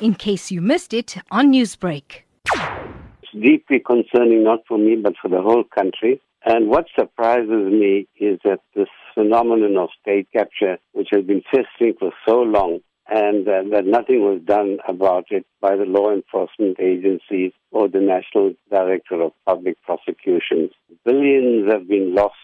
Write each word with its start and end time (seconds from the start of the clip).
in 0.00 0.14
case 0.14 0.50
you 0.50 0.60
missed 0.60 0.92
it 0.92 1.16
on 1.30 1.52
Newsbreak. 1.52 2.22
It's 2.52 3.32
deeply 3.32 3.80
concerning, 3.80 4.44
not 4.44 4.60
for 4.68 4.78
me, 4.78 4.96
but 4.96 5.14
for 5.20 5.28
the 5.28 5.42
whole 5.42 5.64
country. 5.64 6.20
And 6.44 6.68
what 6.68 6.86
surprises 6.98 7.72
me 7.72 8.06
is 8.20 8.38
that 8.44 8.60
this 8.74 8.88
phenomenon 9.14 9.76
of 9.76 9.88
state 10.00 10.28
capture, 10.32 10.78
which 10.92 11.08
has 11.12 11.24
been 11.24 11.42
festering 11.50 11.94
for 11.98 12.12
so 12.26 12.42
long, 12.42 12.80
and 13.08 13.48
uh, 13.48 13.62
that 13.70 13.86
nothing 13.86 14.20
was 14.22 14.40
done 14.44 14.78
about 14.88 15.26
it 15.30 15.46
by 15.60 15.76
the 15.76 15.84
law 15.84 16.12
enforcement 16.12 16.78
agencies 16.80 17.52
or 17.70 17.88
the 17.88 18.00
National 18.00 18.52
Director 18.70 19.22
of 19.22 19.32
Public 19.44 19.76
Prosecutions. 19.82 20.70
Billions 21.04 21.70
have 21.70 21.88
been 21.88 22.14
lost 22.14 22.34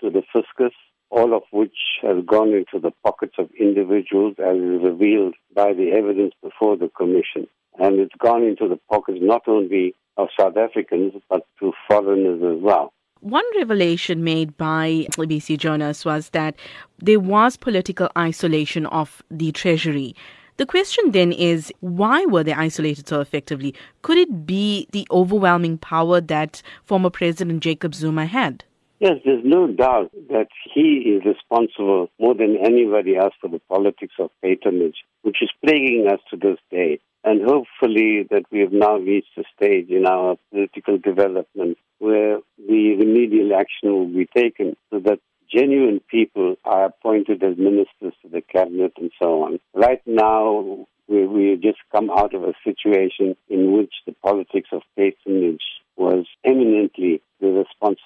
to 0.00 0.10
the 0.10 0.22
fiscus, 0.32 0.74
all 1.10 1.34
of 1.34 1.42
which 1.50 1.76
has 2.02 2.24
gone 2.26 2.48
into 2.48 2.80
the 2.80 2.92
pockets 3.02 3.34
of 3.38 3.48
individuals 3.58 4.34
as 4.38 4.56
is 4.56 4.82
revealed 4.82 5.34
by 5.54 5.72
the 5.72 5.92
evidence 5.92 6.34
before 6.42 6.76
the 6.76 6.88
Commission. 6.88 7.46
And 7.78 7.98
it's 7.98 8.14
gone 8.18 8.42
into 8.42 8.68
the 8.68 8.78
pockets 8.88 9.18
not 9.20 9.42
only 9.46 9.94
of 10.16 10.28
South 10.38 10.56
Africans, 10.56 11.12
but 11.28 11.46
to 11.60 11.72
foreigners 11.88 12.40
as 12.42 12.62
well. 12.62 12.92
One 13.20 13.44
revelation 13.56 14.22
made 14.22 14.56
by 14.56 15.06
Mcebisi 15.12 15.56
Jonas 15.56 16.04
was 16.04 16.28
that 16.30 16.56
there 16.98 17.18
was 17.18 17.56
political 17.56 18.08
isolation 18.18 18.86
of 18.86 19.22
the 19.30 19.50
Treasury. 19.50 20.14
The 20.56 20.66
question 20.66 21.10
then 21.10 21.32
is 21.32 21.72
why 21.80 22.26
were 22.26 22.44
they 22.44 22.52
isolated 22.52 23.08
so 23.08 23.20
effectively? 23.20 23.74
Could 24.02 24.18
it 24.18 24.46
be 24.46 24.86
the 24.92 25.06
overwhelming 25.10 25.78
power 25.78 26.20
that 26.20 26.62
former 26.84 27.10
President 27.10 27.60
Jacob 27.60 27.94
Zuma 27.94 28.26
had? 28.26 28.62
Yes, 29.04 29.18
there's 29.22 29.44
no 29.44 29.66
doubt 29.66 30.12
that 30.30 30.48
he 30.72 31.14
is 31.14 31.26
responsible 31.26 32.08
more 32.18 32.34
than 32.34 32.56
anybody 32.56 33.18
else 33.18 33.34
for 33.38 33.48
the 33.48 33.60
politics 33.68 34.14
of 34.18 34.30
patronage, 34.40 35.04
which 35.20 35.42
is 35.42 35.50
plaguing 35.62 36.08
us 36.10 36.20
to 36.30 36.38
this 36.38 36.56
day. 36.70 37.00
And 37.22 37.42
hopefully 37.42 38.26
that 38.30 38.44
we 38.50 38.60
have 38.60 38.72
now 38.72 38.96
reached 38.96 39.36
a 39.36 39.42
stage 39.54 39.90
in 39.90 40.06
our 40.06 40.38
political 40.50 40.96
development 40.96 41.76
where 41.98 42.38
the 42.56 42.96
remedial 42.96 43.54
action 43.54 43.92
will 43.92 44.08
be 44.08 44.26
taken 44.34 44.74
so 44.88 45.00
that 45.00 45.20
genuine 45.54 46.00
people 46.10 46.56
are 46.64 46.86
appointed 46.86 47.42
as 47.42 47.58
ministers 47.58 48.14
to 48.22 48.28
the 48.32 48.40
cabinet 48.40 48.94
and 48.96 49.10
so 49.20 49.42
on. 49.42 49.60
Right 49.74 50.00
now, 50.06 50.86
we, 51.08 51.26
we 51.26 51.60
just 51.62 51.80
come 51.92 52.08
out 52.08 52.32
of 52.32 52.44
a 52.44 52.54
situation 52.64 53.36
in 53.50 53.76
which 53.76 53.92
the 54.06 54.14
politics 54.24 54.70
of 54.72 54.80
patronage 54.96 55.60
was 55.96 56.24
eminently 56.42 57.20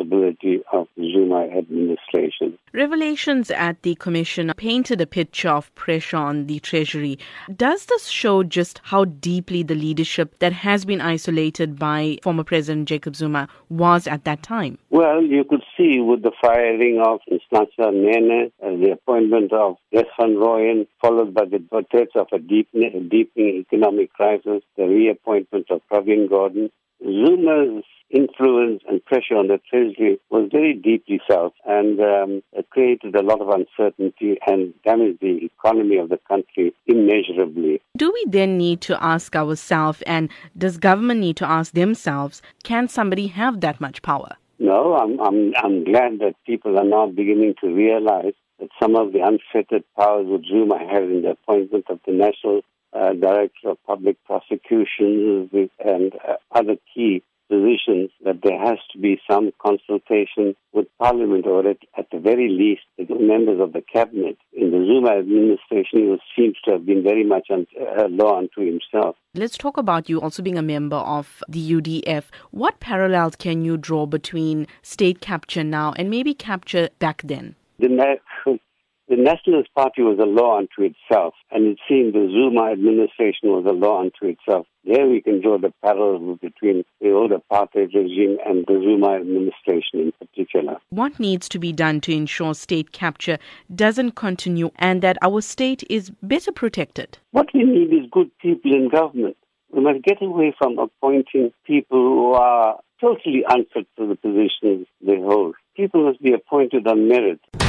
responsibility 0.09 0.63
of 0.73 0.89
Zuma 0.97 1.49
administration. 1.57 2.59
Revelations 2.73 3.51
at 3.51 3.83
the 3.83 3.95
Commission 3.97 4.53
painted 4.57 5.01
a 5.01 5.07
picture 5.07 5.49
of 5.49 5.75
pressure 5.75 6.17
on 6.17 6.47
the 6.47 6.61
Treasury. 6.61 7.19
Does 7.55 7.87
this 7.87 8.07
show 8.07 8.43
just 8.43 8.81
how 8.85 9.05
deeply 9.05 9.63
the 9.63 9.75
leadership 9.75 10.39
that 10.39 10.53
has 10.53 10.85
been 10.85 11.01
isolated 11.01 11.79
by 11.79 12.19
former 12.23 12.45
President 12.45 12.89
Jacob 12.89 13.17
Zuma 13.17 13.49
was 13.69 14.07
at 14.07 14.25
that 14.25 14.43
time? 14.43 14.79
Well, 14.91 15.23
you 15.23 15.45
could 15.45 15.63
see 15.77 16.01
with 16.01 16.23
the 16.23 16.33
firing 16.43 17.01
of 17.05 17.21
Nhlanhla 17.31 17.93
Nene, 17.93 18.53
uh, 18.63 18.71
the 18.71 18.93
appointment 18.93 19.53
of 19.53 19.77
Des 19.93 20.05
van 20.19 20.35
Rooyen, 20.37 20.87
followed 21.01 21.35
by 21.35 21.45
the 21.45 21.63
threats 21.91 22.13
of 22.15 22.29
a 22.33 22.39
deepening, 22.39 23.09
deepening 23.11 23.65
economic 23.67 24.13
crisis, 24.13 24.63
the 24.77 24.85
reappointment 24.85 25.67
of 25.71 25.81
Pravin 25.91 26.29
Gordhan, 26.29 26.71
Zuma's 27.03 27.85
influence 28.11 28.83
and 28.89 29.05
pressure 29.05 29.37
on 29.37 29.49
the 29.49 29.61
Treasury 29.69 30.19
was 30.31 30.49
very 30.51 30.73
deeply 30.73 31.21
felt 31.29 31.53
and 31.67 32.01
um, 32.01 32.43
it 32.53 32.69
created 32.71 33.15
a 33.15 33.23
lot 33.23 33.41
of 33.41 33.49
uncertainty 33.49 34.39
and 34.47 34.73
damaged 34.83 35.21
the 35.21 35.45
economy 35.45 35.99
of 35.99 36.09
the 36.09 36.19
country 36.27 36.73
immeasurably. 36.87 37.81
Do 37.97 38.11
we 38.13 38.25
then 38.29 38.57
need 38.57 38.81
to 38.83 39.03
ask 39.03 39.37
ourselves, 39.37 40.03
and 40.03 40.31
does 40.57 40.79
government 40.79 41.21
need 41.21 41.37
to 41.37 41.49
ask 41.49 41.73
themselves, 41.73 42.41
can 42.63 42.89
somebody 42.89 43.27
have 43.29 43.61
that 43.61 43.81
much 43.81 44.03
power? 44.03 44.37
No, 44.59 44.97
I'm, 44.97 45.21
I'm, 45.21 45.53
I'm 45.63 45.85
glad 45.85 46.19
that 46.21 46.35
people 46.47 46.79
are 46.79 46.85
now 46.85 47.07
beginning 47.07 47.55
to 47.61 47.69
realize 47.69 48.33
that 48.59 48.71
some 48.81 48.97
of 48.97 49.13
the 49.13 49.21
unfettered 49.21 49.85
powers 49.97 50.27
that 50.27 50.45
Zuma 50.49 50.79
had 50.79 51.05
in 51.05 51.23
the 51.23 51.31
appointment 51.31 51.85
of 51.89 52.01
the 52.07 52.13
National 52.13 52.63
uh, 52.93 53.13
Director 53.13 53.71
of 53.71 53.79
Public 53.87 54.17
Prosecutions 54.25 55.51
and 55.85 56.13
uh, 56.27 56.35
other 56.53 56.77
key 56.95 57.23
positions 57.49 58.11
that 58.25 58.41
there 58.43 58.59
has 58.59 58.79
to 58.93 58.99
be 58.99 59.21
some 59.29 59.51
consultation 59.61 60.55
with 60.73 60.87
Parliament 60.99 61.47
or 61.47 61.67
at, 61.67 61.79
at 61.97 62.07
the 62.13 62.19
very 62.19 62.49
least 62.49 62.83
the 62.99 63.15
members 63.19 63.61
of 63.61 63.73
the 63.73 63.81
cabinet. 63.81 64.37
In 64.53 64.71
the 64.71 64.85
Zuma 64.87 65.19
administration, 65.19 65.99
he 66.01 66.17
seems 66.37 66.57
to 66.65 66.73
have 66.73 66.85
been 66.85 67.03
very 67.03 67.25
much 67.25 67.49
un, 67.51 67.67
uh, 67.81 68.09
law 68.09 68.39
unto 68.39 68.61
himself. 68.61 69.17
Let's 69.35 69.57
talk 69.57 69.77
about 69.77 70.09
you 70.09 70.21
also 70.21 70.43
being 70.43 70.59
a 70.59 70.63
member 70.63 70.97
of 70.97 71.43
the 71.49 71.73
UDF. 71.73 72.25
What 72.51 72.81
parallels 72.81 73.37
can 73.37 73.65
you 73.65 73.77
draw 73.77 74.07
between 74.07 74.67
state 74.83 75.21
capture 75.21 75.65
now 75.65 75.95
and 75.97 76.11
maybe 76.11 76.35
capture 76.35 76.91
back 76.99 77.23
then? 77.25 77.55
The, 77.79 78.59
the 79.09 79.17
Nationalist 79.17 79.75
Party 79.75 80.03
was 80.03 80.19
a 80.19 80.27
law 80.27 80.59
unto 80.59 80.83
itself, 80.83 81.35
and 81.51 81.67
it 81.67 81.79
seemed 81.89 82.13
the 82.13 82.29
Zuma 82.31 82.73
administration 82.73 83.49
was 83.51 83.65
a 83.67 83.73
law 83.73 84.01
unto 84.01 84.27
itself. 84.27 84.67
There 84.85 85.09
we 85.09 85.23
can 85.23 85.41
draw 85.41 85.59
the 85.59 85.73
parallels 85.83 86.39
between 86.41 86.85
the 87.01 87.13
old 87.13 87.31
apartheid 87.31 87.95
regime 87.95 88.37
and 88.45 88.67
the 88.67 88.81
Zuma 88.83 89.17
administration 89.17 90.01
in 90.01 90.13
particular. 90.13 90.77
What 90.91 91.19
needs 91.19 91.49
to 91.51 91.59
be 91.59 91.73
done 91.73 92.03
to 92.03 92.13
ensure 92.13 92.55
state 92.55 92.93
capture 92.93 93.39
doesn't 93.75 94.13
continue 94.13 94.71
and 94.77 95.03
that 95.03 95.17
our 95.23 95.41
state 95.41 95.85
is 95.89 96.11
better 96.23 96.53
protected? 96.53 97.19
What 97.31 97.49
we 97.55 97.65
need 97.65 97.93
is 97.93 98.11
good 98.11 98.31
people 98.39 98.75
in 98.75 98.91
government. 98.91 99.37
We 99.73 99.81
must 99.81 100.05
get 100.05 100.23
away 100.23 100.55
from 100.59 100.79
appointing 100.79 101.53
people 101.67 101.99
who 101.99 102.33
are 102.33 102.79
totally 103.01 103.45
unfit 103.49 103.87
for 103.97 104.07
the 104.07 104.17
positions 104.17 104.87
they 105.01 105.17
hold. 105.17 105.55
People 105.77 106.05
must 106.05 106.21
be 106.23 106.33
appointed 106.33 106.87
on 106.87 107.09
merit. 107.09 107.41